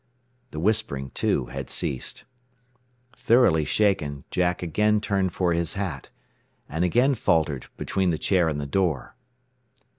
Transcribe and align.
The 0.49 0.59
whispering, 0.59 1.11
too, 1.11 1.45
had 1.45 1.69
ceased. 1.69 2.23
Thoroughly 3.15 3.65
shaken, 3.65 4.23
Jack 4.31 4.63
again 4.63 4.99
turned 4.99 5.31
for 5.31 5.53
his 5.53 5.73
hat 5.73 6.09
and 6.67 6.83
again 6.83 7.13
faltered 7.13 7.67
between 7.77 8.09
the 8.09 8.17
chair 8.17 8.47
and 8.47 8.59
the 8.59 8.65
door. 8.65 9.15